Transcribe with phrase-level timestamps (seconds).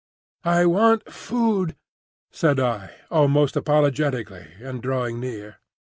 [0.47, 1.75] "I want food,"
[2.31, 5.57] said I, almost apologetically, and drawing near.